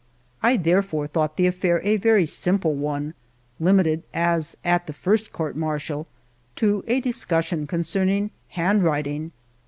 I 0.41 0.57
therefore 0.57 1.05
thought 1.05 1.37
the 1.37 1.45
affair 1.45 1.79
a 1.83 1.95
very 1.97 2.25
simple 2.25 2.73
one, 2.73 3.13
Hmited, 3.61 4.01
as 4.15 4.57
at 4.65 4.87
the 4.87 4.93
first 4.93 5.31
Court 5.31 5.55
Martial, 5.55 6.07
to 6.55 6.83
a 6.87 6.99
discussion 7.01 7.67
concerning 7.67 8.31
handwriting. 8.49 9.31